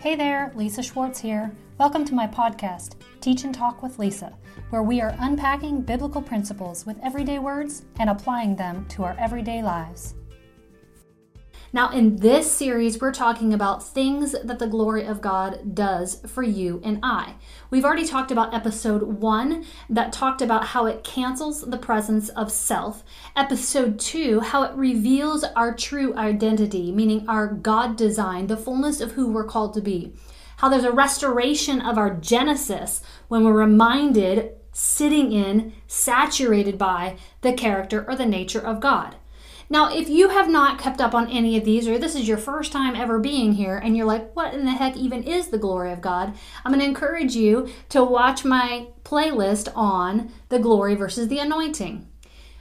Hey 0.00 0.14
there, 0.14 0.52
Lisa 0.54 0.80
Schwartz 0.80 1.18
here. 1.18 1.50
Welcome 1.76 2.04
to 2.04 2.14
my 2.14 2.28
podcast, 2.28 2.92
Teach 3.20 3.42
and 3.42 3.52
Talk 3.52 3.82
with 3.82 3.98
Lisa, 3.98 4.32
where 4.70 4.84
we 4.84 5.00
are 5.00 5.16
unpacking 5.18 5.80
biblical 5.80 6.22
principles 6.22 6.86
with 6.86 7.00
everyday 7.02 7.40
words 7.40 7.82
and 7.98 8.08
applying 8.08 8.54
them 8.54 8.86
to 8.90 9.02
our 9.02 9.16
everyday 9.18 9.60
lives. 9.60 10.14
Now, 11.70 11.90
in 11.90 12.16
this 12.16 12.50
series, 12.50 12.98
we're 12.98 13.12
talking 13.12 13.52
about 13.52 13.86
things 13.86 14.34
that 14.42 14.58
the 14.58 14.66
glory 14.66 15.04
of 15.04 15.20
God 15.20 15.74
does 15.74 16.22
for 16.26 16.42
you 16.42 16.80
and 16.82 16.98
I. 17.02 17.34
We've 17.68 17.84
already 17.84 18.06
talked 18.06 18.30
about 18.30 18.54
episode 18.54 19.02
one 19.02 19.66
that 19.90 20.10
talked 20.10 20.40
about 20.40 20.68
how 20.68 20.86
it 20.86 21.04
cancels 21.04 21.60
the 21.60 21.76
presence 21.76 22.30
of 22.30 22.50
self. 22.50 23.04
Episode 23.36 24.00
two, 24.00 24.40
how 24.40 24.62
it 24.62 24.74
reveals 24.76 25.44
our 25.44 25.74
true 25.74 26.16
identity, 26.16 26.90
meaning 26.90 27.28
our 27.28 27.46
God 27.46 27.96
design, 27.96 28.46
the 28.46 28.56
fullness 28.56 29.02
of 29.02 29.12
who 29.12 29.30
we're 29.30 29.44
called 29.44 29.74
to 29.74 29.82
be. 29.82 30.14
How 30.56 30.70
there's 30.70 30.84
a 30.84 30.90
restoration 30.90 31.82
of 31.82 31.98
our 31.98 32.14
Genesis 32.14 33.02
when 33.28 33.44
we're 33.44 33.52
reminded, 33.52 34.52
sitting 34.72 35.32
in, 35.32 35.74
saturated 35.86 36.78
by 36.78 37.18
the 37.42 37.52
character 37.52 38.06
or 38.08 38.16
the 38.16 38.24
nature 38.24 38.60
of 38.60 38.80
God. 38.80 39.16
Now, 39.70 39.94
if 39.94 40.08
you 40.08 40.30
have 40.30 40.48
not 40.48 40.78
kept 40.78 41.00
up 41.00 41.14
on 41.14 41.28
any 41.28 41.56
of 41.58 41.64
these, 41.64 41.86
or 41.86 41.98
this 41.98 42.14
is 42.14 42.26
your 42.26 42.38
first 42.38 42.72
time 42.72 42.96
ever 42.96 43.18
being 43.18 43.52
here, 43.52 43.76
and 43.76 43.96
you're 43.96 44.06
like, 44.06 44.34
what 44.34 44.54
in 44.54 44.64
the 44.64 44.70
heck 44.70 44.96
even 44.96 45.22
is 45.22 45.48
the 45.48 45.58
glory 45.58 45.92
of 45.92 46.00
God? 46.00 46.34
I'm 46.64 46.72
going 46.72 46.80
to 46.80 46.86
encourage 46.86 47.36
you 47.36 47.68
to 47.90 48.02
watch 48.02 48.44
my 48.44 48.88
playlist 49.04 49.68
on 49.74 50.32
the 50.48 50.58
glory 50.58 50.94
versus 50.94 51.28
the 51.28 51.38
anointing. 51.38 52.08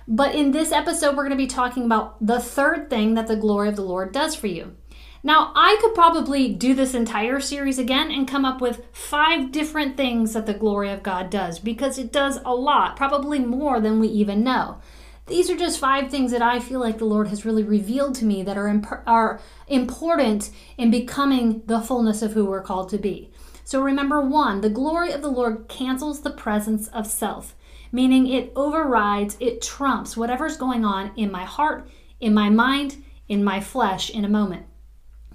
But 0.06 0.36
in 0.36 0.52
this 0.52 0.72
episode, 0.72 1.16
we're 1.16 1.24
going 1.24 1.32
to 1.32 1.38
be 1.38 1.48
talking 1.48 1.86
about 1.86 2.26
the 2.26 2.40
third 2.40 2.90
thing 2.90 3.14
that 3.14 3.28
the 3.28 3.36
glory 3.36 3.70
of 3.70 3.76
the 3.78 3.82
Lord 3.84 4.12
does 4.12 4.36
for 4.36 4.48
you. 4.48 4.76
Now, 5.24 5.52
I 5.56 5.78
could 5.82 5.96
probably 5.96 6.54
do 6.54 6.74
this 6.74 6.94
entire 6.94 7.40
series 7.40 7.80
again 7.80 8.12
and 8.12 8.28
come 8.28 8.46
up 8.46 8.62
with 8.62 8.86
five 8.94 9.52
different 9.52 9.98
things 9.98 10.34
that 10.34 10.46
the 10.46 10.54
glory 10.54 10.90
of 10.90 11.04
God 11.04 11.30
does 11.30 11.60
because 11.60 11.98
it 11.98 12.12
does 12.12 12.40
a 12.46 12.54
lot, 12.54 12.96
probably 12.96 13.40
more 13.40 13.82
than 13.82 14.00
we 14.00 14.08
even 14.08 14.44
know. 14.44 14.80
These 15.28 15.50
are 15.50 15.58
just 15.58 15.80
five 15.80 16.10
things 16.10 16.32
that 16.32 16.42
I 16.42 16.60
feel 16.60 16.80
like 16.80 16.98
the 16.98 17.06
Lord 17.06 17.28
has 17.28 17.46
really 17.46 17.64
revealed 17.64 18.16
to 18.16 18.26
me 18.26 18.44
that 18.44 18.58
are, 18.58 18.70
imp- 18.70 19.04
are 19.06 19.42
important 19.68 20.50
in 20.78 20.90
becoming 20.90 21.64
the 21.66 21.82
fullness 21.82 22.22
of 22.22 22.32
who 22.32 22.46
we're 22.46 22.62
called 22.62 22.90
to 22.90 22.98
be. 22.98 23.30
So 23.66 23.82
remember 23.82 24.22
one, 24.22 24.62
the 24.62 24.70
glory 24.70 25.12
of 25.12 25.22
the 25.22 25.28
Lord 25.28 25.68
cancels 25.68 26.22
the 26.22 26.32
presence 26.32 26.88
of 26.88 27.06
self, 27.06 27.56
meaning 27.92 28.28
it 28.28 28.54
overrides, 28.56 29.36
it 29.42 29.62
trumps 29.62 30.16
whatever's 30.16 30.56
going 30.56 30.86
on 30.86 31.12
in 31.18 31.30
my 31.30 31.44
heart, 31.44 31.90
in 32.22 32.34
my 32.34 32.50
mind, 32.50 33.04
in 33.28 33.44
my 33.44 33.60
flesh 33.60 34.10
in 34.10 34.24
a 34.24 34.30
moment. 34.30 34.66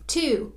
Two, 0.07 0.55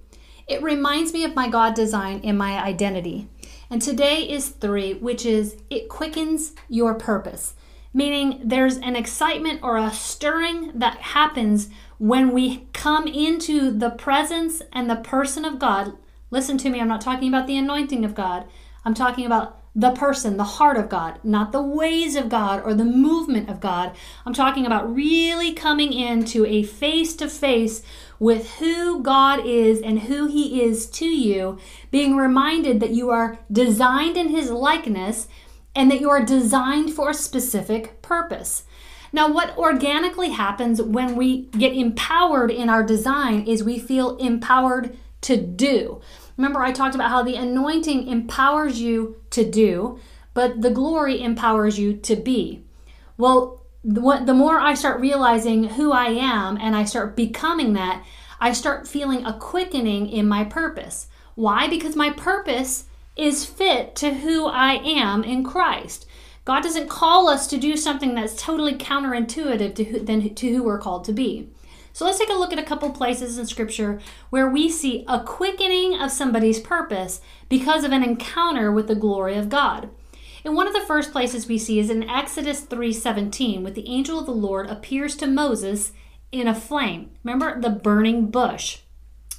it 0.47 0.63
reminds 0.63 1.11
me 1.11 1.25
of 1.25 1.35
my 1.35 1.49
God 1.49 1.73
design 1.73 2.21
and 2.23 2.37
my 2.37 2.63
identity. 2.63 3.27
And 3.69 3.81
today 3.81 4.21
is 4.21 4.47
three, 4.47 4.93
which 4.93 5.25
is 5.25 5.57
it 5.69 5.89
quickens 5.89 6.53
your 6.69 6.93
purpose 6.93 7.55
meaning 7.95 8.41
there's 8.43 8.75
an 8.75 8.93
excitement 8.93 9.61
or 9.63 9.77
a 9.77 9.89
stirring 9.89 10.69
that 10.75 10.97
happens 10.97 11.69
when 11.97 12.33
we 12.33 12.67
come 12.73 13.07
into 13.07 13.71
the 13.71 13.89
presence 13.89 14.61
and 14.73 14.89
the 14.89 14.97
person 14.97 15.45
of 15.45 15.57
God. 15.57 15.93
Listen 16.29 16.57
to 16.57 16.69
me, 16.69 16.81
I'm 16.81 16.89
not 16.89 16.99
talking 16.99 17.29
about 17.29 17.47
the 17.47 17.55
anointing 17.55 18.03
of 18.03 18.13
God. 18.13 18.47
I'm 18.83 18.93
talking 18.93 19.25
about 19.25 19.61
the 19.73 19.91
person, 19.91 20.35
the 20.35 20.43
heart 20.43 20.75
of 20.75 20.89
God, 20.89 21.19
not 21.23 21.53
the 21.53 21.61
ways 21.61 22.17
of 22.17 22.27
God 22.27 22.61
or 22.65 22.73
the 22.73 22.83
movement 22.83 23.49
of 23.49 23.61
God. 23.61 23.95
I'm 24.25 24.33
talking 24.33 24.65
about 24.65 24.93
really 24.93 25.53
coming 25.53 25.93
into 25.93 26.45
a 26.45 26.63
face 26.63 27.15
to 27.15 27.29
face 27.29 27.81
with 28.19 28.55
who 28.55 29.01
God 29.01 29.45
is 29.45 29.81
and 29.81 30.01
who 30.01 30.27
He 30.27 30.61
is 30.61 30.89
to 30.91 31.05
you, 31.05 31.59
being 31.91 32.17
reminded 32.17 32.81
that 32.81 32.91
you 32.91 33.09
are 33.09 33.39
designed 33.49 34.17
in 34.17 34.29
His 34.29 34.51
likeness 34.51 35.29
and 35.75 35.91
that 35.91 36.01
you 36.01 36.09
are 36.09 36.23
designed 36.23 36.93
for 36.93 37.09
a 37.09 37.13
specific 37.13 38.01
purpose. 38.01 38.63
Now, 39.11 39.31
what 39.31 39.57
organically 39.57 40.29
happens 40.29 40.81
when 40.81 41.15
we 41.15 41.43
get 41.57 41.73
empowered 41.73 42.51
in 42.51 42.69
our 42.69 42.83
design 42.83 43.47
is 43.47 43.63
we 43.63 43.79
feel 43.79 44.17
empowered 44.17 44.97
to 45.21 45.37
do. 45.37 46.01
Remember, 46.37 46.61
I 46.61 46.71
talked 46.71 46.95
about 46.95 47.09
how 47.09 47.23
the 47.23 47.35
anointing 47.35 48.07
empowers 48.07 48.81
you 48.81 49.17
to 49.29 49.49
do, 49.49 49.99
but 50.33 50.61
the 50.61 50.69
glory 50.69 51.21
empowers 51.21 51.79
you 51.79 51.93
to 51.93 52.15
be. 52.15 52.65
Well, 53.17 53.61
the 53.83 54.33
more 54.33 54.59
I 54.59 54.73
start 54.73 54.99
realizing 54.99 55.63
who 55.63 55.91
I 55.91 56.07
am 56.07 56.57
and 56.57 56.75
I 56.75 56.83
start 56.85 57.15
becoming 57.15 57.73
that, 57.73 58.03
I 58.39 58.51
start 58.51 58.87
feeling 58.87 59.25
a 59.25 59.37
quickening 59.37 60.09
in 60.09 60.27
my 60.27 60.43
purpose. 60.43 61.07
Why? 61.35 61.67
Because 61.69 61.95
my 61.95 62.09
purpose 62.09 62.85
is 63.15 63.45
fit 63.45 63.95
to 63.95 64.15
who 64.15 64.45
I 64.45 64.73
am 64.73 65.23
in 65.23 65.43
Christ. 65.43 66.05
God 66.43 66.61
doesn't 66.61 66.89
call 66.89 67.27
us 67.27 67.47
to 67.47 67.57
do 67.57 67.75
something 67.75 68.13
that's 68.13 68.41
totally 68.41 68.75
counterintuitive 68.75 69.73
to 69.75 69.83
who, 69.83 69.99
than 69.99 70.35
to 70.35 70.51
who 70.51 70.63
we're 70.63 70.77
called 70.77 71.03
to 71.05 71.13
be. 71.13 71.49
So 71.91 72.05
let's 72.05 72.19
take 72.19 72.29
a 72.29 72.33
look 72.33 72.51
at 72.51 72.59
a 72.59 72.63
couple 72.63 72.91
places 72.91 73.37
in 73.37 73.45
Scripture 73.45 74.01
where 74.29 74.49
we 74.49 74.69
see 74.69 75.05
a 75.07 75.23
quickening 75.23 75.99
of 75.99 76.11
somebody's 76.11 76.59
purpose 76.59 77.21
because 77.47 77.83
of 77.83 77.93
an 77.93 78.03
encounter 78.03 78.71
with 78.71 78.87
the 78.87 78.95
glory 78.95 79.35
of 79.37 79.49
God. 79.49 79.89
And 80.43 80.55
one 80.55 80.67
of 80.67 80.73
the 80.73 80.85
first 80.85 81.11
places 81.11 81.47
we 81.47 81.57
see 81.57 81.79
is 81.79 81.89
in 81.89 82.07
Exodus 82.07 82.61
3:17, 82.61 83.63
with 83.63 83.73
the 83.73 83.87
angel 83.87 84.19
of 84.19 84.25
the 84.27 84.31
Lord 84.31 84.69
appears 84.69 85.15
to 85.15 85.25
Moses 85.25 85.93
in 86.31 86.47
a 86.47 86.53
flame. 86.53 87.11
Remember 87.23 87.59
the 87.59 87.69
burning 87.69 88.27
bush. 88.27 88.79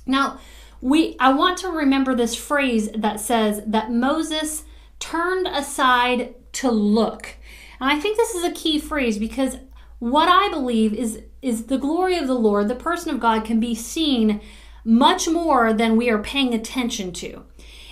Now, 0.06 0.40
we 0.86 1.16
I 1.18 1.32
want 1.32 1.58
to 1.58 1.68
remember 1.68 2.14
this 2.14 2.36
phrase 2.36 2.88
that 2.92 3.18
says 3.18 3.60
that 3.66 3.90
Moses 3.90 4.62
turned 5.00 5.48
aside 5.48 6.36
to 6.52 6.70
look. 6.70 7.34
And 7.80 7.90
I 7.90 7.98
think 7.98 8.16
this 8.16 8.36
is 8.36 8.44
a 8.44 8.52
key 8.52 8.78
phrase 8.78 9.18
because 9.18 9.56
what 9.98 10.28
I 10.28 10.48
believe 10.48 10.94
is 10.94 11.22
is 11.42 11.66
the 11.66 11.76
glory 11.76 12.16
of 12.16 12.28
the 12.28 12.38
Lord, 12.38 12.68
the 12.68 12.76
person 12.76 13.12
of 13.12 13.18
God 13.18 13.44
can 13.44 13.58
be 13.58 13.74
seen 13.74 14.40
much 14.84 15.28
more 15.28 15.72
than 15.72 15.96
we 15.96 16.08
are 16.08 16.22
paying 16.22 16.54
attention 16.54 17.12
to. 17.14 17.42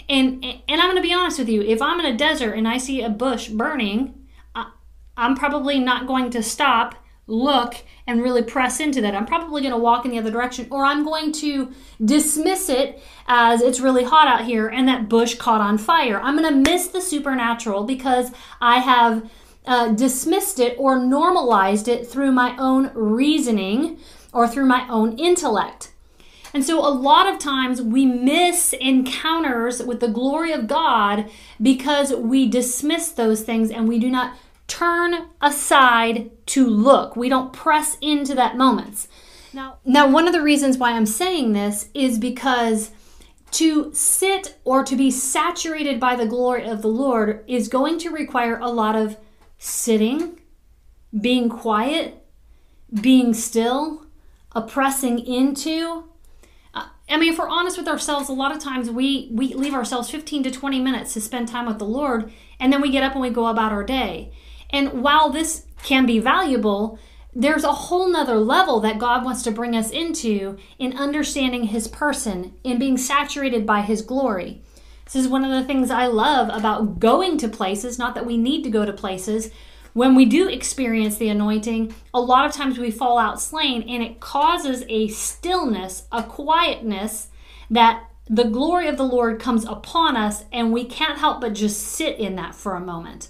And 0.09 0.45
and 0.45 0.81
I'm 0.81 0.91
going 0.91 0.97
to 0.97 1.03
be 1.03 1.13
honest 1.13 1.41
with 1.41 1.49
you, 1.49 1.63
if 1.63 1.83
I'm 1.83 1.99
in 1.99 2.07
a 2.07 2.17
desert 2.17 2.53
and 2.53 2.69
I 2.69 2.79
see 2.79 3.03
a 3.03 3.11
bush 3.11 3.49
burning, 3.49 4.15
I, 4.55 4.71
I'm 5.17 5.35
probably 5.35 5.81
not 5.81 6.07
going 6.07 6.31
to 6.31 6.45
stop 6.45 6.95
look 7.27 7.77
and 8.07 8.23
really 8.23 8.43
press 8.43 8.81
into 8.81 9.01
that. 9.01 9.15
I'm 9.15 9.27
probably 9.27 9.63
going 9.63 9.73
to 9.73 9.79
walk 9.79 10.05
in 10.05 10.11
the 10.11 10.19
other 10.19 10.31
direction, 10.31 10.67
or 10.71 10.85
I'm 10.85 11.05
going 11.05 11.33
to 11.33 11.73
dismiss 12.05 12.69
it 12.69 13.03
as 13.27 13.63
it's 13.63 13.81
really 13.81 14.05
hot 14.05 14.29
out 14.29 14.45
here 14.45 14.69
and 14.69 14.87
that 14.89 15.09
bush 15.09 15.35
caught 15.37 15.61
on 15.61 15.79
fire. 15.79 16.21
I'm 16.21 16.37
going 16.37 16.53
to 16.53 16.71
miss 16.71 16.89
the 16.89 17.01
supernatural 17.01 17.85
because 17.85 18.31
I 18.61 18.81
have 18.81 19.31
uh, 19.67 19.93
dismissed 19.93 20.59
it 20.59 20.77
or 20.79 20.99
normalized 20.99 21.89
it 21.89 22.07
through 22.07 22.33
my 22.33 22.55
own 22.59 22.91
reasoning 22.95 23.99
or 24.33 24.47
through 24.47 24.67
my 24.67 24.87
own 24.89 25.19
intellect. 25.19 25.93
And 26.53 26.65
so, 26.65 26.79
a 26.79 26.89
lot 26.89 27.27
of 27.27 27.41
times 27.41 27.83
we 27.83 28.07
miss 28.07 28.75
encounters 28.75 29.83
with 29.83 29.99
the 29.99 30.07
glory 30.07 30.53
of 30.53 30.69
God 30.69 31.29
because 31.61 32.15
we 32.15 32.49
dismiss 32.49 33.09
those 33.09 33.43
things 33.43 33.73
and 33.73 33.89
we 33.89 33.99
do 33.99 34.09
not 34.09 34.37
turn 34.67 35.29
aside 35.41 36.31
to 36.47 36.67
look. 36.67 37.17
We 37.17 37.29
don't 37.29 37.53
press 37.53 37.97
into 38.01 38.35
that 38.35 38.57
moment. 38.57 39.07
Now, 39.53 39.79
now 39.85 40.09
one 40.09 40.27
of 40.27 40.33
the 40.33 40.43
reasons 40.43 40.79
why 40.79 40.93
I'm 40.93 41.07
saying 41.07 41.53
this 41.53 41.89
is 41.95 42.19
because 42.19 42.91
to 43.53 43.95
sit 43.95 44.59
or 44.65 44.83
to 44.83 44.97
be 44.97 45.11
saturated 45.13 46.01
by 46.01 46.17
the 46.17 46.27
glory 46.27 46.65
of 46.67 46.83
the 46.83 46.89
Lord 46.89 47.45
is 47.47 47.69
going 47.69 47.99
to 47.99 48.11
require 48.11 48.59
a 48.59 48.69
lot 48.69 48.97
of 48.97 49.17
sitting, 49.59 50.41
being 51.21 51.49
quiet, 51.49 52.27
being 53.01 53.33
still, 53.33 54.07
a 54.53 54.63
pressing 54.63 55.21
into. 55.21 56.05
Uh, 56.75 56.89
I 57.09 57.17
mean, 57.17 57.33
if 57.33 57.39
we're 57.39 57.49
honest 57.49 57.79
with 57.79 57.87
ourselves, 57.87 58.29
a 58.29 58.33
lot 58.33 58.55
of 58.55 58.61
times 58.61 58.91
we, 58.91 59.29
we 59.31 59.55
leave 59.55 59.75
ourselves 59.75 60.11
15 60.11 60.43
to 60.45 60.51
20 60.51 60.81
minutes 60.81 61.15
to 61.15 61.21
spend 61.21 61.47
time 61.47 61.67
with 61.67 61.79
the 61.79 61.85
Lord, 61.85 62.33
and 62.59 62.73
then 62.73 62.81
we 62.81 62.91
get 62.91 63.05
up 63.05 63.13
and 63.13 63.21
we 63.21 63.31
go 63.31 63.47
about 63.47 63.71
our 63.71 63.85
day. 63.85 64.33
And 64.71 65.03
while 65.03 65.31
this 65.31 65.67
can 65.83 66.07
be 66.07 66.19
valuable, 66.19 66.99
there's 67.35 67.65
a 67.65 67.73
whole 67.73 68.09
nother 68.09 68.37
level 68.37 68.81
that 68.81 68.99
God 68.99 69.25
wants 69.25 69.43
to 69.43 69.51
bring 69.51 69.75
us 69.75 69.91
into 69.91 70.57
in 70.79 70.97
understanding 70.97 71.65
His 71.65 71.89
person, 71.89 72.55
in 72.63 72.79
being 72.79 72.97
saturated 72.97 73.67
by 73.67 73.83
His 73.83 74.03
glory. 74.03 74.63
This 75.05 75.17
is 75.17 75.29
one 75.29 75.45
of 75.45 75.51
the 75.51 75.65
things 75.65 75.91
I 75.91 76.07
love 76.07 76.49
about 76.49 76.99
going 76.99 77.37
to 77.39 77.49
places, 77.49 77.99
not 77.99 78.15
that 78.15 78.27
we 78.27 78.37
need 78.37 78.63
to 78.65 78.71
go 78.71 78.85
to 78.85 78.93
places. 78.93 79.51
When 79.93 80.15
we 80.15 80.25
do 80.25 80.49
experience 80.49 81.19
the 81.19 81.29
anointing, 81.29 81.95
a 82.13 82.21
lot 82.21 82.47
of 82.47 82.53
times 82.53 82.79
we 82.79 82.91
fall 82.91 83.19
out 83.19 83.41
slain 83.41 83.83
and 83.83 84.03
it 84.03 84.21
causes 84.21 84.85
a 84.89 85.09
stillness, 85.09 86.07
a 86.11 86.23
quietness 86.23 87.29
that 87.71 88.09
the 88.29 88.45
glory 88.45 88.89
of 88.89 88.97
the 88.97 89.05
Lord 89.05 89.41
comes 89.41 89.65
upon 89.65 90.17
us 90.17 90.45
and 90.53 90.73
we 90.73 90.85
can't 90.85 91.19
help 91.19 91.41
but 91.41 91.53
just 91.53 91.81
sit 91.81 92.19
in 92.19 92.37
that 92.37 92.55
for 92.55 92.75
a 92.75 92.81
moment. 92.81 93.29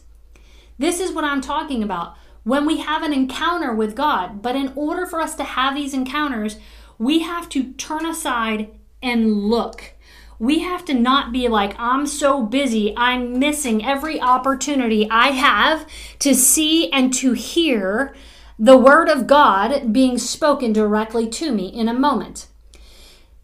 This 0.79 1.01
is 1.01 1.13
what 1.13 1.25
I'm 1.25 1.41
talking 1.41 1.83
about. 1.83 2.17
When 2.43 2.67
we 2.67 2.79
have 2.79 3.03
an 3.03 3.13
encounter 3.13 3.73
with 3.73 3.95
God, 3.95 4.43
but 4.43 4.57
in 4.57 4.73
order 4.75 5.07
for 5.07 5.21
us 5.21 5.35
to 5.37 5.45
have 5.45 5.75
these 5.75 5.95
encounters, 5.95 6.57
we 6.99 7.21
have 7.21 7.49
to 7.51 7.73
turn 7.75 8.05
aside 8.05 8.71
and 9.03 9.45
look. 9.45 9.95
we 10.39 10.61
have 10.61 10.85
to 10.87 10.95
not 10.95 11.33
be 11.33 11.49
like, 11.49 11.75
I'm 11.79 12.07
so 12.07 12.43
busy, 12.43 12.95
I'm 12.97 13.39
missing 13.39 13.85
every 13.85 14.21
opportunity 14.21 15.09
I 15.11 15.29
have 15.29 15.87
to 16.21 16.35
see 16.35 16.91
and 16.93 17.13
to 17.15 17.33
hear 17.33 18.15
the 18.59 18.77
word 18.77 19.09
of 19.09 19.27
God 19.27 19.93
being 19.93 20.19
spoken 20.19 20.73
directly 20.73 21.29
to 21.29 21.53
me 21.53 21.69
in 21.69 21.89
a 21.89 21.95
moment. 21.95 22.47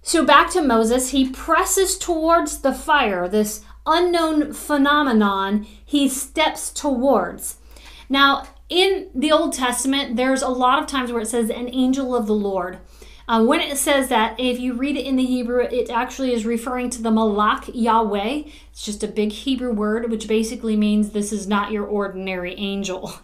So 0.02 0.24
back 0.24 0.50
to 0.52 0.62
Moses, 0.62 1.10
he 1.10 1.28
presses 1.28 1.98
towards 1.98 2.58
the 2.58 2.72
fire, 2.72 3.28
this 3.28 3.64
unknown 3.86 4.52
phenomenon 4.52 5.66
he 5.90 6.08
steps 6.08 6.70
towards. 6.70 7.56
Now, 8.08 8.46
in 8.68 9.08
the 9.12 9.32
Old 9.32 9.52
Testament, 9.52 10.14
there's 10.14 10.40
a 10.40 10.48
lot 10.48 10.80
of 10.80 10.86
times 10.86 11.10
where 11.10 11.20
it 11.20 11.26
says 11.26 11.50
an 11.50 11.68
angel 11.74 12.14
of 12.14 12.28
the 12.28 12.32
Lord. 12.32 12.78
Uh, 13.26 13.42
when 13.44 13.60
it 13.60 13.76
says 13.76 14.08
that, 14.08 14.38
if 14.38 14.60
you 14.60 14.74
read 14.74 14.96
it 14.96 15.04
in 15.04 15.16
the 15.16 15.26
Hebrew, 15.26 15.64
it 15.64 15.90
actually 15.90 16.32
is 16.32 16.46
referring 16.46 16.90
to 16.90 17.02
the 17.02 17.10
Malach 17.10 17.68
Yahweh. 17.74 18.42
It's 18.70 18.84
just 18.84 19.02
a 19.02 19.08
big 19.08 19.32
Hebrew 19.32 19.72
word, 19.72 20.12
which 20.12 20.28
basically 20.28 20.76
means 20.76 21.10
this 21.10 21.32
is 21.32 21.48
not 21.48 21.72
your 21.72 21.86
ordinary 21.86 22.54
angel. 22.54 23.12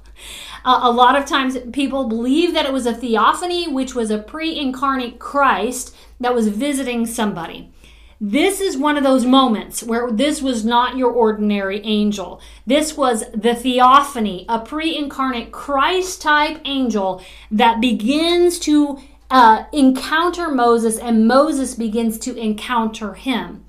Uh, 0.64 0.80
a 0.82 0.90
lot 0.90 1.14
of 1.14 1.26
times 1.26 1.56
people 1.72 2.08
believe 2.08 2.52
that 2.54 2.64
it 2.64 2.72
was 2.72 2.86
a 2.86 2.94
theophany, 2.94 3.68
which 3.68 3.94
was 3.94 4.10
a 4.10 4.18
pre 4.18 4.58
incarnate 4.58 5.20
Christ 5.20 5.94
that 6.18 6.34
was 6.34 6.48
visiting 6.48 7.06
somebody. 7.06 7.70
This 8.20 8.60
is 8.60 8.78
one 8.78 8.96
of 8.96 9.04
those 9.04 9.26
moments 9.26 9.82
where 9.82 10.10
this 10.10 10.40
was 10.40 10.64
not 10.64 10.96
your 10.96 11.10
ordinary 11.10 11.80
angel. 11.84 12.40
This 12.66 12.96
was 12.96 13.24
the 13.32 13.54
theophany, 13.54 14.46
a 14.48 14.58
pre 14.58 14.96
incarnate 14.96 15.52
Christ 15.52 16.22
type 16.22 16.60
angel 16.64 17.22
that 17.50 17.80
begins 17.80 18.58
to 18.60 18.98
uh, 19.30 19.64
encounter 19.72 20.48
Moses 20.48 20.98
and 20.98 21.28
Moses 21.28 21.74
begins 21.74 22.18
to 22.20 22.36
encounter 22.36 23.14
him. 23.14 23.64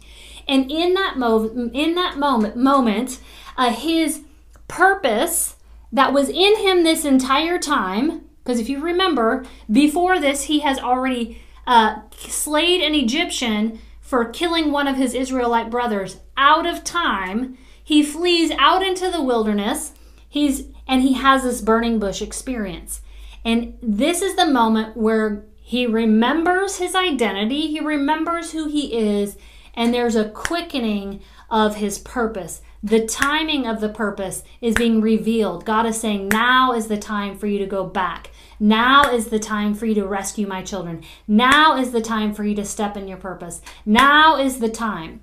And 0.47 0.71
in 0.71 0.93
that, 0.93 1.17
mo- 1.17 1.71
in 1.73 1.95
that 1.95 2.17
moment, 2.17 2.55
moment 2.55 3.19
uh, 3.57 3.73
his 3.73 4.21
purpose 4.69 5.57
that 5.91 6.13
was 6.13 6.29
in 6.29 6.57
him 6.57 6.83
this 6.83 7.03
entire 7.03 7.59
time, 7.59 8.21
because 8.43 8.59
if 8.59 8.69
you 8.69 8.79
remember, 8.79 9.45
before 9.69 10.19
this, 10.19 10.43
he 10.43 10.59
has 10.59 10.79
already 10.79 11.41
uh, 11.65 11.97
slayed 12.17 12.81
an 12.81 12.95
Egyptian 12.95 13.79
for 14.07 14.23
killing 14.23 14.71
one 14.71 14.87
of 14.87 14.95
his 14.95 15.13
Israelite 15.13 15.69
brothers 15.69 16.21
out 16.37 16.65
of 16.65 16.85
time. 16.85 17.57
He 17.83 18.01
flees 18.01 18.51
out 18.57 18.81
into 18.81 19.11
the 19.11 19.21
wilderness. 19.21 19.91
He's 20.29 20.67
and 20.87 21.01
he 21.01 21.11
has 21.15 21.43
this 21.43 21.59
burning 21.59 21.99
bush 21.99 22.21
experience. 22.21 23.01
And 23.43 23.77
this 23.81 24.21
is 24.21 24.37
the 24.37 24.45
moment 24.45 24.95
where 24.95 25.43
he 25.57 25.85
remembers 25.85 26.77
his 26.77 26.95
identity, 26.95 27.67
he 27.67 27.81
remembers 27.81 28.53
who 28.53 28.69
he 28.69 28.97
is, 28.97 29.35
and 29.73 29.93
there's 29.93 30.15
a 30.15 30.29
quickening 30.29 31.19
of 31.49 31.75
his 31.75 31.99
purpose. 31.99 32.61
The 32.87 33.05
timing 33.05 33.67
of 33.67 33.81
the 33.81 33.89
purpose 33.89 34.45
is 34.61 34.73
being 34.73 35.01
revealed. 35.01 35.65
God 35.65 35.85
is 35.85 35.99
saying, 35.99 36.29
Now 36.29 36.71
is 36.71 36.87
the 36.87 36.95
time 36.95 37.37
for 37.37 37.45
you 37.45 37.59
to 37.59 37.65
go 37.65 37.83
back. 37.83 38.29
Now 38.61 39.13
is 39.13 39.27
the 39.27 39.39
time 39.39 39.73
for 39.73 39.85
you 39.85 39.93
to 39.95 40.07
rescue 40.07 40.47
my 40.47 40.61
children. 40.61 41.03
Now 41.27 41.75
is 41.75 41.91
the 41.91 41.99
time 41.99 42.33
for 42.33 42.45
you 42.45 42.55
to 42.55 42.63
step 42.63 42.95
in 42.95 43.09
your 43.09 43.17
purpose. 43.17 43.61
Now 43.85 44.37
is 44.37 44.59
the 44.59 44.69
time. 44.69 45.19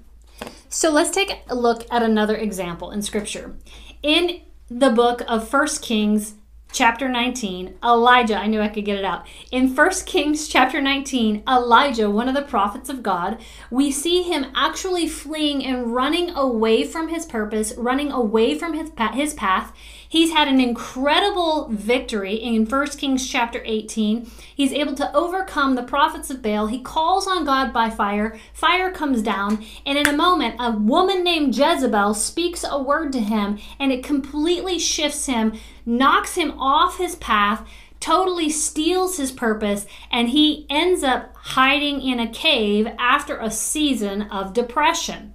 So 0.69 0.90
let's 0.90 1.11
take 1.11 1.40
a 1.49 1.55
look 1.55 1.87
at 1.90 2.02
another 2.02 2.37
example 2.37 2.90
in 2.90 3.00
Scripture. 3.00 3.56
In 4.02 4.43
the 4.69 4.90
book 4.90 5.22
of 5.26 5.49
First 5.49 5.81
Kings, 5.81 6.34
chapter 6.75 7.09
19, 7.09 7.76
Elijah, 7.85 8.37
I 8.37 8.49
knew 8.49 8.61
I 8.61 8.69
could 8.69 8.85
get 8.85 8.99
it 8.99 9.05
out. 9.05 9.25
In 9.53 9.75
1 9.75 9.91
Kings 10.06 10.49
chapter 10.49 10.82
19, 10.82 11.44
Elijah, 11.49 12.11
one 12.11 12.29
of 12.29 12.35
the 12.35 12.43
prophets 12.43 12.88
of 12.88 13.00
God, 13.00 13.38
we 13.71 13.93
see 13.93 14.25
him 14.25 14.47
actually 14.56 15.06
fleeing 15.06 15.65
and 15.65 15.94
running 15.94 16.31
away 16.31 16.85
from 16.85 17.09
his 17.09 17.26
purpose, 17.26 17.73
running 17.76 18.11
away 18.11 18.59
from 18.59 18.75
his, 18.75 18.91
his 19.12 19.35
path. 19.35 19.73
He's 20.14 20.31
had 20.32 20.46
an 20.46 20.61
incredible 20.61 21.66
victory 21.72 22.37
in 22.37 22.66
1 22.66 22.87
Kings 22.90 23.28
chapter 23.28 23.61
18. 23.64 24.31
He's 24.55 24.72
able 24.72 24.94
to 24.94 25.12
overcome 25.12 25.75
the 25.75 25.82
prophets 25.82 26.31
of 26.31 26.40
Baal. 26.40 26.69
He 26.69 26.78
calls 26.78 27.26
on 27.26 27.44
God 27.44 27.72
by 27.72 27.90
fire. 27.90 28.38
Fire 28.52 28.93
comes 28.93 29.22
down, 29.22 29.64
and 29.84 29.99
in 29.99 30.06
a 30.06 30.16
moment, 30.16 30.55
a 30.61 30.70
woman 30.70 31.25
named 31.25 31.56
Jezebel 31.56 32.14
speaks 32.14 32.64
a 32.64 32.81
word 32.81 33.12
to 33.14 33.19
him, 33.19 33.58
and 33.81 33.90
it 33.90 34.05
completely 34.05 34.78
shifts 34.78 35.26
him, 35.26 35.55
knocks 35.84 36.37
him 36.37 36.52
off 36.61 36.99
his 36.99 37.16
path, 37.16 37.66
totally 37.99 38.49
steals 38.49 39.16
his 39.16 39.32
purpose, 39.32 39.84
and 40.12 40.28
he 40.28 40.64
ends 40.70 41.02
up 41.02 41.34
hiding 41.34 42.00
in 42.00 42.20
a 42.20 42.31
cave 42.31 42.87
after 43.00 43.37
a 43.37 43.50
season 43.50 44.22
of 44.22 44.52
depression. 44.52 45.34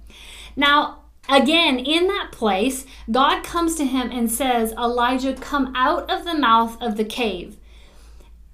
Now, 0.56 0.99
Again, 1.30 1.78
in 1.78 2.08
that 2.08 2.32
place, 2.32 2.84
God 3.10 3.44
comes 3.44 3.76
to 3.76 3.84
him 3.84 4.10
and 4.10 4.30
says, 4.30 4.72
Elijah, 4.72 5.34
come 5.34 5.72
out 5.76 6.10
of 6.10 6.24
the 6.24 6.34
mouth 6.34 6.80
of 6.82 6.96
the 6.96 7.04
cave. 7.04 7.56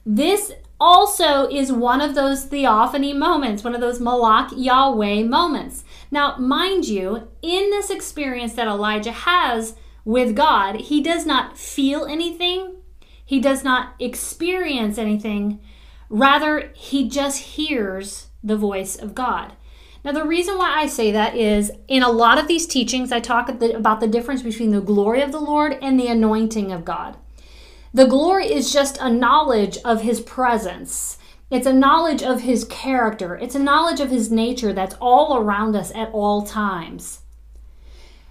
This 0.04 0.52
also 0.78 1.48
is 1.48 1.72
one 1.72 2.00
of 2.00 2.14
those 2.14 2.44
theophany 2.44 3.14
moments, 3.14 3.64
one 3.64 3.74
of 3.74 3.80
those 3.80 3.98
Malach 3.98 4.52
Yahweh 4.54 5.22
moments. 5.22 5.84
Now, 6.10 6.36
mind 6.36 6.86
you, 6.86 7.28
in 7.40 7.70
this 7.70 7.90
experience 7.90 8.52
that 8.54 8.68
Elijah 8.68 9.12
has 9.12 9.74
with 10.04 10.36
God, 10.36 10.76
he 10.82 11.02
does 11.02 11.24
not 11.24 11.56
feel 11.56 12.04
anything, 12.04 12.76
he 13.24 13.40
does 13.40 13.64
not 13.64 13.94
experience 13.98 14.98
anything. 14.98 15.60
Rather, 16.08 16.70
he 16.74 17.08
just 17.08 17.38
hears 17.38 18.28
the 18.44 18.56
voice 18.56 18.94
of 18.94 19.14
God. 19.14 19.54
Now, 20.06 20.12
the 20.12 20.24
reason 20.24 20.56
why 20.56 20.72
I 20.72 20.86
say 20.86 21.10
that 21.10 21.34
is 21.34 21.72
in 21.88 22.04
a 22.04 22.12
lot 22.12 22.38
of 22.38 22.46
these 22.46 22.64
teachings, 22.64 23.10
I 23.10 23.18
talk 23.18 23.48
about 23.48 23.98
the 23.98 24.06
difference 24.06 24.40
between 24.40 24.70
the 24.70 24.80
glory 24.80 25.20
of 25.20 25.32
the 25.32 25.40
Lord 25.40 25.76
and 25.82 25.98
the 25.98 26.06
anointing 26.06 26.70
of 26.70 26.84
God. 26.84 27.16
The 27.92 28.06
glory 28.06 28.46
is 28.46 28.72
just 28.72 28.98
a 29.00 29.10
knowledge 29.10 29.78
of 29.84 30.02
His 30.02 30.20
presence. 30.20 31.18
It's 31.50 31.66
a 31.66 31.72
knowledge 31.72 32.22
of 32.22 32.42
his 32.42 32.64
character. 32.64 33.36
It's 33.36 33.54
a 33.56 33.60
knowledge 33.60 34.00
of 34.00 34.10
his 34.10 34.30
nature 34.30 34.72
that's 34.72 34.96
all 35.00 35.36
around 35.36 35.76
us 35.76 35.92
at 35.94 36.10
all 36.12 36.42
times. 36.42 37.20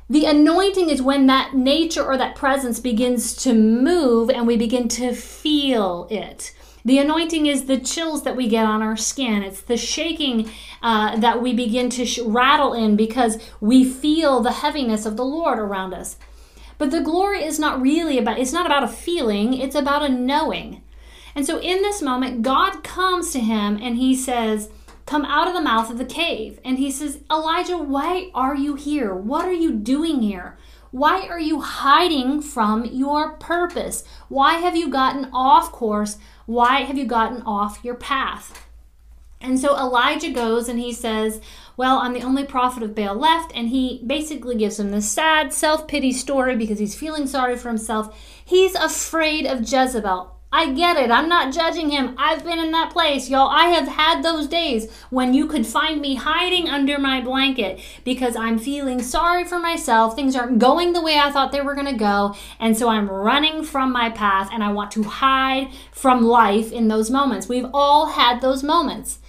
The 0.10 0.26
anointing 0.26 0.90
is 0.90 1.02
when 1.02 1.26
that 1.28 1.56
nature 1.56 2.04
or 2.04 2.18
that 2.18 2.36
presence 2.36 2.80
begins 2.80 3.34
to 3.44 3.54
move 3.54 4.30
and 4.30 4.46
we 4.46 4.58
begin 4.58 4.88
to 4.90 5.14
feel 5.14 6.08
it. 6.10 6.54
The 6.86 7.00
anointing 7.00 7.48
is 7.48 7.66
the 7.66 7.80
chills 7.80 8.24
that 8.24 8.36
we 8.36 8.48
get 8.48 8.66
on 8.66 8.84
our 8.84 8.96
skin. 8.96 9.42
It's 9.42 9.62
the 9.62 9.76
shaking 9.76 10.52
uh, 10.84 11.18
that 11.18 11.42
we 11.42 11.52
begin 11.52 11.90
to 11.90 12.06
sh- 12.06 12.20
rattle 12.20 12.74
in 12.74 12.96
because 12.96 13.40
we 13.60 13.84
feel 13.84 14.40
the 14.40 14.52
heaviness 14.52 15.08
of 15.08 15.18
the 15.18 15.26
Lord 15.26 15.58
around 15.58 15.96
us. 15.96 16.18
But 16.78 16.92
the 16.92 17.02
glory 17.02 17.44
is 17.44 17.58
not 17.58 17.82
really 17.82 18.20
about, 18.20 18.38
it's 18.38 18.54
not 18.54 18.68
about 18.68 18.84
a 18.84 18.88
feeling, 18.88 19.56
it's 19.56 19.76
about 19.76 20.04
a 20.04 20.10
knowing. 20.10 20.84
And 21.34 21.46
so 21.46 21.60
in 21.60 21.82
this 21.82 22.04
moment, 22.04 22.44
God 22.44 22.84
comes 22.84 23.32
to 23.32 23.40
him 23.40 23.80
and 23.82 23.98
he 23.98 24.16
says, 24.16 24.70
Come 25.08 25.26
out 25.26 25.48
of 25.48 25.54
the 25.54 25.62
mouth 25.62 25.92
of 25.92 26.00
the 26.00 26.06
cave. 26.06 26.60
And 26.66 26.80
he 26.80 26.90
says, 26.90 27.20
Elijah, 27.30 27.78
why 27.78 28.32
are 28.34 28.56
you 28.56 28.76
here? 28.76 29.14
What 29.14 29.46
are 29.46 29.54
you 29.54 29.72
doing 29.72 30.22
here? 30.22 30.58
Why 30.90 31.28
are 31.28 31.40
you 31.40 31.62
hiding 31.62 32.42
from 32.42 32.86
your 32.86 33.34
purpose? 33.34 34.04
Why 34.30 34.54
have 34.56 34.76
you 34.76 34.90
gotten 34.90 35.30
off 35.32 35.72
course 35.72 36.18
why 36.46 36.82
have 36.82 36.98
you 36.98 37.06
gotten 37.06 37.42
off 37.44 37.84
your 37.84 37.96
path? 37.96 38.66
And 39.42 39.60
so 39.60 39.78
Elijah 39.78 40.32
goes 40.32 40.68
and 40.68 40.80
he 40.80 40.92
says, 40.92 41.42
Well, 41.78 42.00
I'm 42.00 42.14
the 42.14 42.24
only 42.24 42.46
prophet 42.46 42.84
of 42.84 42.96
Baal 42.96 43.16
left. 43.16 43.52
And 43.54 43.70
he 43.70 44.02
basically 44.06 44.56
gives 44.56 44.80
him 44.80 44.92
this 44.92 45.12
sad 45.12 45.54
self 45.54 45.88
pity 45.88 46.12
story 46.12 46.56
because 46.56 46.80
he's 46.80 46.96
feeling 46.96 47.28
sorry 47.28 47.58
for 47.58 47.68
himself. 47.68 48.18
He's 48.44 48.76
afraid 48.76 49.46
of 49.46 49.62
Jezebel. 49.62 50.35
I 50.58 50.72
get 50.72 50.96
it. 50.96 51.12
I'm 51.12 51.28
not 51.28 51.54
judging 51.54 51.90
him. 51.90 52.16
I've 52.18 52.46
been 52.46 52.60
in 52.60 52.72
that 52.72 52.90
place, 52.90 53.30
y'all. 53.30 53.50
I 53.50 53.66
have 53.66 53.90
had 53.90 54.24
those 54.24 54.48
days 54.48 54.90
when 55.10 55.34
you 55.34 55.48
could 55.48 55.68
find 55.68 56.00
me 56.00 56.16
hiding 56.16 56.70
under 56.70 56.98
my 56.98 57.20
blanket 57.20 57.82
because 58.06 58.38
I'm 58.38 58.58
feeling 58.58 59.02
sorry 59.02 59.44
for 59.44 59.60
myself. 59.60 60.16
Things 60.16 60.34
aren't 60.34 60.60
going 60.60 60.94
the 60.94 61.02
way 61.02 61.20
I 61.20 61.30
thought 61.30 61.52
they 61.52 61.60
were 61.60 61.76
going 61.76 61.88
to 61.88 62.00
go. 62.00 62.36
And 62.58 62.78
so 62.78 62.88
I'm 62.88 63.10
running 63.10 63.66
from 63.66 63.92
my 63.92 64.10
path 64.10 64.50
and 64.54 64.64
I 64.64 64.72
want 64.72 64.92
to 64.92 65.04
hide 65.04 65.72
from 65.92 66.24
life 66.24 66.72
in 66.72 66.88
those 66.88 67.12
moments. 67.12 67.50
We've 67.50 67.70
all 67.74 68.06
had 68.06 68.40
those 68.40 68.64
moments. 68.64 69.20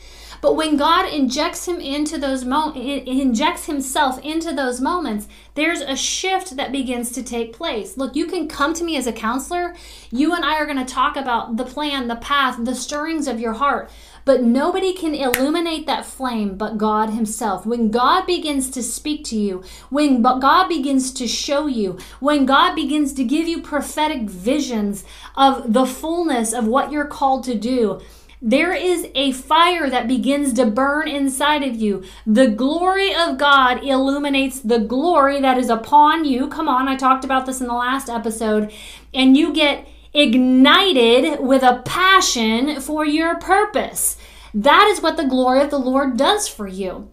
But 0.46 0.54
when 0.54 0.76
God 0.76 1.12
injects 1.12 1.66
him 1.66 1.80
into 1.80 2.18
those 2.18 2.44
mo- 2.44 2.72
injects 2.72 3.66
himself 3.66 4.24
into 4.24 4.52
those 4.52 4.80
moments, 4.80 5.26
there's 5.54 5.80
a 5.80 5.96
shift 5.96 6.54
that 6.54 6.70
begins 6.70 7.10
to 7.10 7.22
take 7.24 7.52
place. 7.52 7.96
Look, 7.96 8.14
you 8.14 8.26
can 8.26 8.46
come 8.46 8.72
to 8.74 8.84
me 8.84 8.96
as 8.96 9.08
a 9.08 9.12
counselor. 9.12 9.74
You 10.12 10.36
and 10.36 10.44
I 10.44 10.54
are 10.60 10.64
going 10.64 10.78
to 10.78 10.84
talk 10.84 11.16
about 11.16 11.56
the 11.56 11.64
plan, 11.64 12.06
the 12.06 12.14
path, 12.14 12.64
the 12.64 12.76
stirrings 12.76 13.26
of 13.26 13.40
your 13.40 13.54
heart. 13.54 13.90
But 14.24 14.44
nobody 14.44 14.92
can 14.92 15.16
illuminate 15.16 15.84
that 15.88 16.06
flame 16.06 16.56
but 16.56 16.78
God 16.78 17.10
Himself. 17.10 17.66
When 17.66 17.90
God 17.90 18.24
begins 18.24 18.70
to 18.70 18.84
speak 18.84 19.24
to 19.24 19.36
you, 19.36 19.64
when 19.90 20.22
God 20.22 20.68
begins 20.68 21.12
to 21.14 21.26
show 21.26 21.66
you, 21.66 21.98
when 22.20 22.46
God 22.46 22.76
begins 22.76 23.12
to 23.14 23.24
give 23.24 23.48
you 23.48 23.60
prophetic 23.60 24.30
visions 24.30 25.02
of 25.36 25.72
the 25.72 25.86
fullness 25.86 26.52
of 26.52 26.68
what 26.68 26.92
you're 26.92 27.04
called 27.04 27.42
to 27.46 27.56
do, 27.56 28.00
there 28.42 28.74
is 28.74 29.08
a 29.14 29.32
fire 29.32 29.88
that 29.88 30.08
begins 30.08 30.52
to 30.54 30.66
burn 30.66 31.08
inside 31.08 31.62
of 31.62 31.74
you. 31.74 32.04
The 32.26 32.48
glory 32.48 33.14
of 33.14 33.38
God 33.38 33.82
illuminates 33.82 34.60
the 34.60 34.78
glory 34.78 35.40
that 35.40 35.58
is 35.58 35.70
upon 35.70 36.24
you. 36.24 36.48
Come 36.48 36.68
on, 36.68 36.86
I 36.86 36.96
talked 36.96 37.24
about 37.24 37.46
this 37.46 37.60
in 37.60 37.66
the 37.66 37.74
last 37.74 38.08
episode. 38.08 38.72
And 39.14 39.36
you 39.36 39.52
get 39.52 39.88
ignited 40.12 41.40
with 41.40 41.62
a 41.62 41.82
passion 41.84 42.80
for 42.80 43.04
your 43.06 43.36
purpose. 43.36 44.16
That 44.52 44.88
is 44.92 45.02
what 45.02 45.16
the 45.16 45.26
glory 45.26 45.62
of 45.62 45.70
the 45.70 45.78
Lord 45.78 46.16
does 46.16 46.48
for 46.48 46.66
you. 46.66 47.10